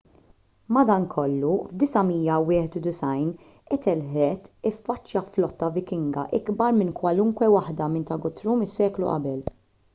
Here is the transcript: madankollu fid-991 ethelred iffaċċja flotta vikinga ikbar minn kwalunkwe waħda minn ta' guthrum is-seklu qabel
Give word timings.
madankollu 0.77 1.51
fid-991 1.73 3.53
ethelred 3.77 4.49
iffaċċja 4.71 5.23
flotta 5.35 5.71
vikinga 5.79 6.25
ikbar 6.41 6.77
minn 6.81 6.93
kwalunkwe 7.03 7.53
waħda 7.59 7.93
minn 7.97 8.11
ta' 8.13 8.21
guthrum 8.27 8.69
is-seklu 8.69 9.11
qabel 9.15 9.49